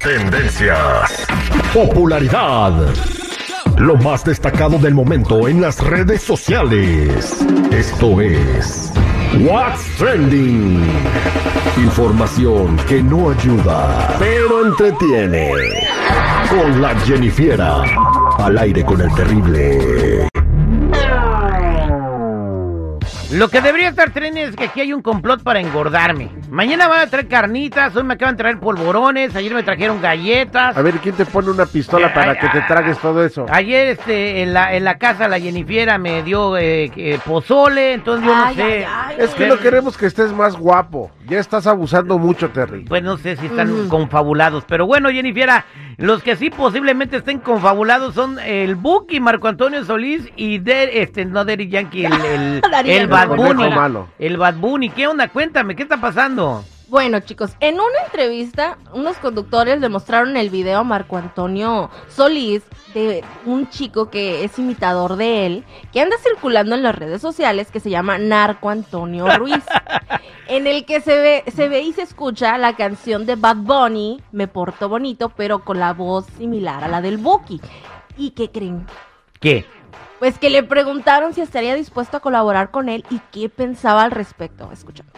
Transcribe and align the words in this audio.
Tendencias. 0.00 1.26
Popularidad. 1.74 2.72
Lo 3.76 3.96
más 3.96 4.24
destacado 4.24 4.78
del 4.78 4.94
momento 4.94 5.46
en 5.46 5.60
las 5.60 5.78
redes 5.78 6.22
sociales. 6.22 7.44
Esto 7.70 8.18
es 8.22 8.90
What's 9.40 9.84
Trending. 9.98 10.82
Información 11.76 12.78
que 12.88 13.02
no 13.02 13.30
ayuda, 13.30 14.16
pero 14.18 14.66
entretiene. 14.68 15.52
Con 16.48 16.80
la 16.80 16.98
Jennifiera. 17.00 17.82
Al 18.38 18.56
aire 18.56 18.82
con 18.82 19.02
el 19.02 19.14
terrible. 19.14 20.28
Lo 23.32 23.48
que 23.48 23.60
debería 23.60 23.90
estar 23.90 24.10
trending 24.12 24.48
es 24.48 24.56
que 24.56 24.64
aquí 24.64 24.80
hay 24.80 24.94
un 24.94 25.02
complot 25.02 25.42
para 25.42 25.60
engordarme. 25.60 26.39
Mañana 26.50 26.88
van 26.88 27.00
a 27.02 27.06
traer 27.06 27.28
carnitas, 27.28 27.94
hoy 27.94 28.02
me 28.02 28.14
acaban 28.14 28.34
de 28.36 28.42
traer 28.42 28.58
polvorones, 28.58 29.36
ayer 29.36 29.54
me 29.54 29.62
trajeron 29.62 30.00
galletas. 30.02 30.76
A 30.76 30.82
ver, 30.82 30.94
¿quién 30.94 31.14
te 31.14 31.24
pone 31.24 31.48
una 31.48 31.64
pistola 31.64 32.08
Eh, 32.08 32.12
para 32.12 32.32
ay, 32.32 32.38
que 32.40 32.48
te 32.48 32.58
ay, 32.58 32.64
tragues 32.66 32.98
todo 32.98 33.24
eso? 33.24 33.46
Ayer 33.48 33.86
este, 33.88 34.42
en, 34.42 34.52
la, 34.52 34.74
en 34.74 34.82
la 34.82 34.98
casa 34.98 35.28
la 35.28 35.38
Jennifiera 35.38 35.96
me 35.98 36.24
dio 36.24 36.56
eh, 36.56 36.90
eh, 36.96 37.18
pozole, 37.24 37.92
entonces 37.92 38.26
yo 38.26 38.34
no 38.34 38.44
Ay, 38.46 38.56
sé. 38.56 38.62
ay, 38.62 38.84
ay. 38.86 39.16
Es 39.20 39.30
que 39.34 39.46
no 39.46 39.58
queremos 39.58 39.96
que 39.96 40.06
estés 40.06 40.32
más 40.32 40.56
guapo. 40.56 41.12
Ya 41.30 41.38
estás 41.38 41.68
abusando 41.68 42.18
mucho, 42.18 42.50
Terry. 42.50 42.86
Pues 42.86 43.04
no 43.04 43.16
sé 43.16 43.36
si 43.36 43.46
están 43.46 43.88
confabulados. 43.88 44.64
Pero 44.66 44.84
bueno, 44.84 45.10
Jennifiera, 45.10 45.64
los 45.96 46.24
que 46.24 46.34
sí 46.34 46.50
posiblemente 46.50 47.18
estén 47.18 47.38
confabulados 47.38 48.16
son 48.16 48.40
el 48.40 48.74
Buki, 48.74 49.20
Marco 49.20 49.46
Antonio 49.46 49.84
Solís 49.84 50.28
y 50.34 50.58
de, 50.58 51.02
este, 51.02 51.24
no 51.24 51.44
Derry 51.44 51.68
Yankee, 51.68 52.04
el, 52.06 52.12
el, 52.74 52.90
el 52.90 53.06
Bad 53.06 53.28
Bunny. 53.28 53.70
malo. 53.70 54.08
El 54.18 54.38
Bad 54.38 54.56
Bunny, 54.56 54.90
¿qué 54.90 55.06
onda? 55.06 55.28
Cuéntame, 55.28 55.76
¿qué 55.76 55.84
está 55.84 56.00
pasando? 56.00 56.64
Bueno, 56.88 57.20
chicos, 57.20 57.52
en 57.60 57.74
una 57.74 58.02
entrevista, 58.04 58.76
unos 58.92 59.16
conductores 59.18 59.78
le 59.78 59.88
mostraron 59.88 60.36
el 60.36 60.50
video 60.50 60.80
a 60.80 60.82
Marco 60.82 61.16
Antonio 61.16 61.88
Solís 62.08 62.64
de 62.94 63.22
un 63.46 63.68
chico 63.70 64.10
que 64.10 64.42
es 64.42 64.58
imitador 64.58 65.14
de 65.14 65.46
él, 65.46 65.64
que 65.92 66.00
anda 66.00 66.16
circulando 66.20 66.74
en 66.74 66.82
las 66.82 66.96
redes 66.96 67.22
sociales, 67.22 67.70
que 67.70 67.78
se 67.78 67.90
llama 67.90 68.18
Narco 68.18 68.70
Antonio 68.70 69.28
Ruiz, 69.38 69.62
en 70.50 70.66
el 70.66 70.84
que 70.84 71.00
se 71.00 71.16
ve, 71.16 71.44
se 71.54 71.68
ve 71.68 71.82
y 71.82 71.92
se 71.92 72.02
escucha 72.02 72.58
la 72.58 72.74
canción 72.74 73.24
de 73.24 73.36
Bad 73.36 73.58
Bunny, 73.58 74.20
Me 74.32 74.48
Porto 74.48 74.88
Bonito, 74.88 75.30
pero 75.30 75.60
con 75.60 75.78
la 75.78 75.92
voz 75.92 76.26
similar 76.38 76.82
a 76.82 76.88
la 76.88 77.00
del 77.00 77.18
Buki. 77.18 77.60
¿Y 78.16 78.32
qué 78.32 78.50
creen? 78.50 78.84
¿Qué? 79.38 79.64
Pues 80.18 80.38
que 80.38 80.50
le 80.50 80.64
preguntaron 80.64 81.32
si 81.34 81.40
estaría 81.40 81.76
dispuesto 81.76 82.16
a 82.16 82.20
colaborar 82.20 82.72
con 82.72 82.88
él 82.88 83.04
y 83.10 83.20
qué 83.30 83.48
pensaba 83.48 84.02
al 84.02 84.10
respecto. 84.10 84.68
Escuchamos. 84.72 85.12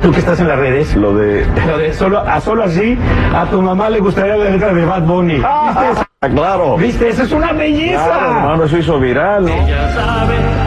Tú 0.00 0.12
que 0.12 0.20
estás 0.20 0.38
en 0.40 0.48
las 0.48 0.58
redes. 0.58 0.94
Lo 0.94 1.14
de. 1.14 1.44
Lo 1.66 1.78
de 1.78 1.92
solo, 1.92 2.20
a 2.20 2.40
solo 2.40 2.62
así, 2.62 2.96
a 3.34 3.44
tu 3.50 3.60
mamá 3.60 3.90
le 3.90 3.98
gustaría 3.98 4.36
la 4.36 4.50
letra 4.50 4.72
de 4.72 4.84
Bad 4.84 5.02
Bunny. 5.02 5.34
¿Viste? 5.34 5.48
Ah, 5.48 6.06
claro. 6.20 6.76
¿Viste? 6.76 7.08
Eso 7.08 7.24
es 7.24 7.32
una 7.32 7.52
belleza. 7.52 8.04
Claro, 8.04 8.36
hermano, 8.36 8.64
eso 8.64 8.78
hizo 8.78 8.98
viral, 9.00 9.44
¿no? 9.44 10.61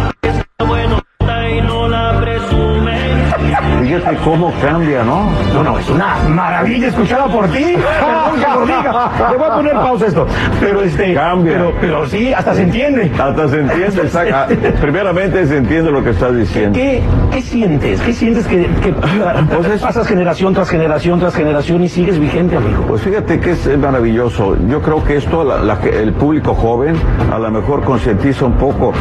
Fíjate 4.05 4.23
cómo 4.23 4.53
cambia, 4.61 5.03
¿no? 5.03 5.29
No, 5.53 5.63
no, 5.63 5.79
es 5.79 5.89
una 5.89 6.15
maravilla 6.29 6.87
escuchada 6.89 7.25
por 7.25 7.47
ti. 7.47 7.63
Perdón 7.99 8.39
que 8.39 8.59
lo 8.59 8.65
diga. 8.65 9.11
Le 9.31 9.37
voy 9.37 9.47
a 9.49 9.55
poner 9.55 9.73
pausa 9.73 10.05
esto. 10.05 10.27
Pero 10.59 10.81
este. 10.83 11.13
Cambia. 11.15 11.53
Pero, 11.53 11.73
pero 11.81 12.05
sí, 12.07 12.31
hasta 12.33 12.53
se 12.53 12.63
entiende. 12.63 13.11
Hasta 13.17 13.47
se 13.47 13.59
entiende, 13.61 14.01
exacto. 14.03 14.55
Primeramente 14.81 15.47
se 15.47 15.57
entiende 15.57 15.89
lo 15.91 16.03
que 16.03 16.11
estás 16.11 16.35
diciendo. 16.35 16.77
¿Qué, 16.77 17.01
qué 17.31 17.41
sientes? 17.41 18.01
¿Qué 18.01 18.13
sientes 18.13 18.45
que, 18.47 18.67
que 18.83 18.93
Pues 18.93 19.67
es- 19.71 19.81
pasas 19.81 20.07
generación 20.07 20.53
tras 20.53 20.69
generación 20.69 21.19
tras 21.19 21.33
generación 21.35 21.83
y 21.83 21.89
sigues 21.89 22.19
vigente, 22.19 22.57
amigo? 22.57 22.83
Pues 22.87 23.01
fíjate 23.01 23.39
que 23.39 23.51
es 23.51 23.77
maravilloso. 23.77 24.55
Yo 24.67 24.81
creo 24.81 25.03
que 25.03 25.17
esto 25.17 25.43
la- 25.43 25.57
la- 25.59 25.79
el 25.83 26.13
público 26.13 26.53
joven 26.53 26.95
a 27.33 27.39
lo 27.39 27.49
mejor 27.49 27.83
concientiza 27.83 28.45
un 28.45 28.53
poco. 28.53 28.93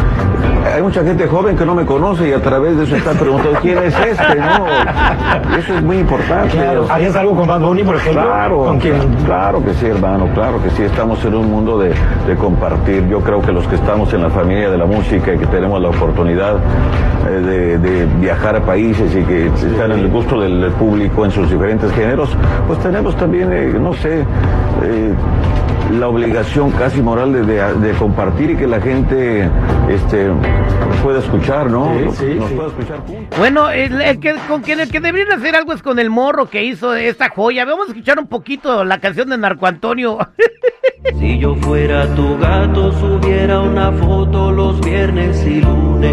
Hay 0.74 0.80
mucha 0.82 1.04
gente 1.04 1.26
joven 1.26 1.56
que 1.56 1.66
no 1.66 1.74
me 1.74 1.84
conoce 1.84 2.28
y 2.28 2.32
a 2.32 2.40
través 2.40 2.76
de 2.76 2.84
eso 2.84 2.96
está 2.96 3.10
preguntando 3.12 3.58
quién 3.60 3.78
es 3.78 3.94
este, 3.98 4.34
¿no? 4.36 4.64
Eso 5.58 5.74
es 5.74 5.82
muy 5.82 5.98
importante. 5.98 6.56
Claro. 6.56 6.86
¿Harías 6.90 7.14
algo 7.16 7.34
con 7.36 7.46
Bad 7.46 7.60
Bunny, 7.60 7.82
por 7.84 7.96
ejemplo? 7.96 8.22
Claro, 8.22 8.58
¿Con 8.64 8.78
quién? 8.78 8.98
claro 9.24 9.64
que 9.64 9.74
sí, 9.74 9.86
hermano, 9.86 10.28
claro 10.34 10.62
que 10.62 10.70
sí. 10.70 10.82
Estamos 10.82 11.24
en 11.24 11.34
un 11.34 11.50
mundo 11.50 11.78
de, 11.78 11.90
de 12.26 12.36
compartir. 12.36 13.06
Yo 13.08 13.20
creo 13.20 13.40
que 13.40 13.52
los 13.52 13.66
que 13.68 13.76
estamos 13.76 14.12
en 14.12 14.22
la 14.22 14.30
familia 14.30 14.70
de 14.70 14.78
la 14.78 14.86
música 14.86 15.32
y 15.34 15.38
que 15.38 15.46
tenemos 15.46 15.80
la 15.80 15.88
oportunidad 15.88 16.56
eh, 17.28 17.30
de, 17.40 17.78
de 17.78 18.06
viajar 18.20 18.56
a 18.56 18.60
países 18.60 19.14
y 19.14 19.22
que 19.24 19.46
están 19.46 19.92
en 19.92 20.00
el 20.00 20.08
gusto 20.08 20.40
del, 20.40 20.60
del 20.60 20.72
público 20.72 21.24
en 21.24 21.30
sus 21.30 21.50
diferentes 21.50 21.90
géneros, 21.92 22.30
pues 22.66 22.78
tenemos 22.80 23.16
también, 23.16 23.52
eh, 23.52 23.72
no 23.78 23.92
sé, 23.94 24.20
eh, 24.82 25.14
la 25.92 26.08
obligación 26.08 26.70
casi 26.72 27.00
moral 27.02 27.32
de, 27.32 27.42
de- 27.42 27.74
de 27.74 27.92
compartir 27.94 28.50
y 28.50 28.56
que 28.56 28.66
la 28.66 28.80
gente 28.80 29.48
este, 29.88 30.30
pueda 31.02 31.18
escuchar, 31.20 31.70
¿no? 31.70 31.92
Sí, 31.98 32.04
Nos- 32.04 32.16
sí, 32.16 32.34
nos 32.38 32.48
sí. 32.48 32.54
pueda 32.54 32.68
escuchar 32.68 32.98
juntos. 33.06 33.38
Bueno, 33.38 33.70
el, 33.70 34.00
el 34.00 34.18
que, 34.20 34.34
con 34.48 34.62
quien 34.62 34.80
el 34.80 34.90
que 34.90 35.00
deberían 35.00 35.32
hacer 35.38 35.54
algo 35.56 35.72
es 35.72 35.82
con 35.82 35.98
el 35.98 36.10
morro 36.10 36.48
que 36.48 36.64
hizo 36.64 36.94
esta 36.94 37.28
joya. 37.30 37.64
Vamos 37.64 37.88
a 37.88 37.92
escuchar 37.92 38.18
un 38.18 38.26
poquito 38.26 38.84
la 38.84 38.98
canción 38.98 39.28
de 39.30 39.38
Narco 39.38 39.66
Antonio. 39.66 40.18
Si 41.18 41.38
yo 41.38 41.54
fuera 41.56 42.06
tu 42.14 42.38
gato, 42.38 42.90
subiera 42.92 43.60
una 43.60 43.92
foto 43.92 44.50
los 44.50 44.80
viernes 44.80 45.44
y 45.46 45.60
lunes. 45.60 46.12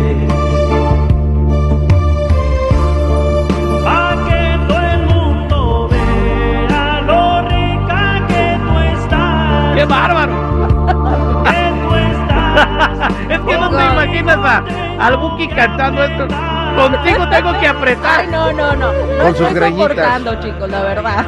A, 14.58 15.06
al 15.08 15.18
Buki 15.18 15.48
cantando 15.50 16.04
esto. 16.04 16.28
Contigo 16.76 17.28
tengo 17.30 17.60
que 17.60 17.68
apretar. 17.68 18.22
Ay, 18.22 18.28
no, 18.28 18.52
no, 18.54 18.76
no. 18.76 18.92
No 18.94 19.24
Con 19.24 19.36
sus 19.36 19.48
estoy 19.48 19.54
greñitas. 19.54 19.90
soportando, 19.90 20.40
chicos, 20.42 20.70
la 20.70 20.82
verdad. 20.84 21.26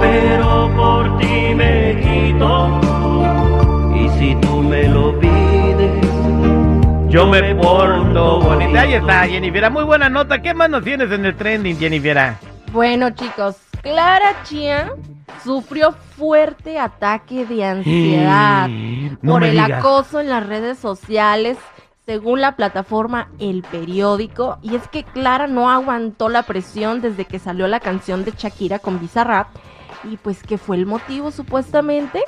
Pero 0.00 0.70
por 0.76 1.18
ti 1.18 1.54
me 1.54 2.00
quito. 2.02 2.80
Y 3.94 4.08
si 4.18 4.34
tú 4.36 4.62
me 4.62 4.88
lo 4.88 5.18
pides, 5.18 6.04
Yo 7.08 7.26
me 7.26 7.54
porto 7.54 8.40
bonita. 8.40 8.80
Ahí 8.82 8.94
está, 8.94 9.26
Jennifer. 9.26 9.70
Muy 9.70 9.84
buena 9.84 10.08
nota. 10.08 10.42
¿Qué 10.42 10.52
más 10.52 10.68
nos 10.68 10.82
tienes 10.84 11.10
en 11.10 11.24
el 11.24 11.34
trending, 11.36 11.78
Jennifer? 11.78 12.34
Bueno, 12.72 13.10
chicos, 13.10 13.56
Clara 13.82 14.42
Chía 14.42 14.90
sufrió 15.44 15.92
fuerte 16.16 16.78
ataque 16.78 17.46
de 17.46 17.64
ansiedad 17.64 18.68
No 19.22 19.32
por 19.32 19.44
el 19.44 19.52
digas. 19.52 19.84
acoso 19.84 20.20
en 20.20 20.28
las 20.28 20.46
redes 20.46 20.78
sociales, 20.78 21.58
según 22.06 22.40
la 22.40 22.56
plataforma 22.56 23.28
El 23.38 23.62
Periódico. 23.62 24.58
Y 24.62 24.76
es 24.76 24.86
que 24.88 25.04
Clara 25.04 25.46
no 25.46 25.70
aguantó 25.70 26.28
la 26.28 26.42
presión 26.42 27.00
desde 27.00 27.24
que 27.24 27.38
salió 27.38 27.66
la 27.66 27.80
canción 27.80 28.24
de 28.24 28.32
Shakira 28.36 28.78
con 28.78 29.00
Bizarrap. 29.00 29.48
Y 30.04 30.16
pues 30.18 30.42
que 30.42 30.58
fue 30.58 30.76
el 30.76 30.86
motivo 30.86 31.30
supuestamente. 31.30 32.22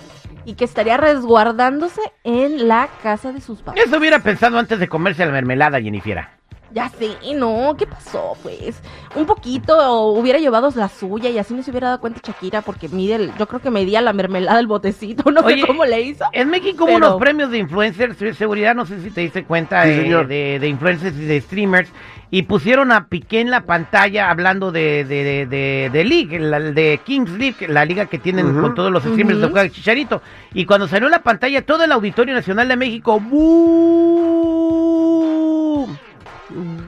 Y 0.44 0.54
que 0.54 0.64
estaría 0.64 0.96
resguardándose 0.96 2.00
en 2.24 2.68
la 2.68 2.88
casa 3.02 3.32
de 3.32 3.40
sus 3.40 3.58
papás. 3.62 3.82
Eso 3.84 3.98
hubiera 3.98 4.20
pensado 4.20 4.58
antes 4.58 4.78
de 4.78 4.88
comerse 4.88 5.26
la 5.26 5.32
mermelada, 5.32 5.80
Jennifer. 5.80 6.35
Ya 6.76 6.90
sé, 6.90 7.16
no, 7.34 7.74
¿qué 7.78 7.86
pasó? 7.86 8.36
Pues 8.42 8.82
un 9.14 9.24
poquito 9.24 9.74
o 9.78 10.10
hubiera 10.20 10.38
llevado 10.38 10.68
la 10.76 10.90
suya 10.90 11.30
y 11.30 11.38
así 11.38 11.54
no 11.54 11.62
se 11.62 11.70
hubiera 11.70 11.86
dado 11.86 12.00
cuenta 12.02 12.20
Shakira 12.22 12.60
porque 12.60 12.90
mide, 12.90 13.14
el- 13.14 13.32
yo 13.38 13.48
creo 13.48 13.62
que 13.62 13.70
medía 13.70 14.02
la 14.02 14.12
mermelada 14.12 14.58
del 14.58 14.66
botecito, 14.66 15.30
no 15.30 15.40
Oye, 15.40 15.62
sé 15.62 15.66
cómo 15.66 15.86
le 15.86 16.02
hizo. 16.02 16.26
En 16.32 16.50
México 16.50 16.84
hubo 16.84 16.92
Pero- 16.92 17.06
unos 17.08 17.18
premios 17.18 17.50
de 17.50 17.56
influencers 17.56 18.18
de 18.18 18.34
seguridad, 18.34 18.74
no 18.74 18.84
sé 18.84 19.00
si 19.00 19.08
te 19.10 19.22
diste 19.22 19.44
cuenta, 19.44 19.84
Sí, 19.84 19.88
eh, 19.88 20.02
señor. 20.02 20.26
de, 20.28 20.58
de 20.60 20.68
influencers 20.68 21.16
y 21.16 21.24
de 21.24 21.40
streamers, 21.40 21.88
y 22.30 22.42
pusieron 22.42 22.92
a 22.92 23.06
Piqué 23.08 23.40
en 23.40 23.50
la 23.50 23.62
pantalla 23.62 24.28
hablando 24.28 24.70
de, 24.70 25.04
de, 25.06 25.24
de, 25.24 25.46
de, 25.46 25.90
de 25.90 26.04
League, 26.04 26.38
la- 26.38 26.60
de 26.60 27.00
Kings 27.02 27.30
League, 27.30 27.68
la 27.68 27.86
liga 27.86 28.04
que 28.04 28.18
tienen 28.18 28.60
con 28.60 28.74
todos 28.74 28.92
los 28.92 29.02
streamers 29.02 29.38
de 29.38 29.46
Ujú. 29.46 29.52
juega 29.54 29.70
Chicharito. 29.70 30.20
Y 30.52 30.66
cuando 30.66 30.88
salió 30.88 31.08
la 31.08 31.22
pantalla, 31.22 31.62
todo 31.64 31.84
el 31.84 31.92
Auditorio 31.92 32.34
Nacional 32.34 32.68
de 32.68 32.76
México, 32.76 33.18
¡bu! 33.18 34.65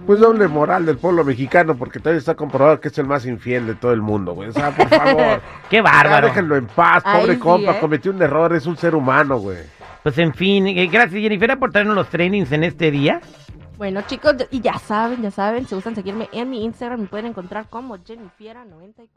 Pues 0.07 0.21
doble 0.21 0.47
moral 0.47 0.87
del 0.87 0.99
pueblo 0.99 1.25
mexicano, 1.25 1.77
porque 1.77 1.99
todavía 1.99 2.19
está 2.19 2.35
comprobado 2.35 2.81
que 2.81 2.89
es 2.89 2.99
el 2.99 3.07
más 3.07 3.27
infiel 3.27 3.67
de 3.67 3.75
todo 3.75 3.93
el 3.93 4.01
mundo, 4.01 4.33
güey. 4.33 4.49
O 4.51 4.53
sea, 4.53 4.71
por 4.71 4.89
favor. 4.89 5.41
¡Qué 5.69 5.77
ya 5.77 5.83
bárbaro! 5.83 6.29
déjenlo 6.29 6.57
en 6.57 6.67
paz, 6.67 7.03
pobre 7.03 7.39
compa, 7.39 7.73
¿eh? 7.73 7.81
cometió 7.81 8.13
un 8.13 8.23
error, 8.23 8.55
es 8.55 8.67
un 8.67 8.77
ser 8.77 8.95
humano, 8.95 9.39
güey. 9.39 9.59
Pues 10.03 10.17
en 10.19 10.33
fin, 10.33 10.67
eh, 10.67 10.87
gracias 10.87 11.21
Jennifer 11.21 11.59
por 11.59 11.73
traernos 11.73 11.97
los 11.97 12.09
trainings 12.09 12.53
en 12.53 12.65
este 12.65 12.91
día. 12.91 13.21
Bueno, 13.77 14.03
chicos, 14.03 14.35
y 14.51 14.61
ya 14.61 14.79
saben, 14.79 15.23
ya 15.23 15.31
saben, 15.31 15.67
si 15.67 15.75
gustan 15.75 15.95
seguirme 15.95 16.29
en 16.33 16.51
mi 16.51 16.65
Instagram, 16.65 17.03
me 17.03 17.07
pueden 17.07 17.27
encontrar 17.27 17.69
como 17.69 17.97
Jennifiera94. 17.97 19.09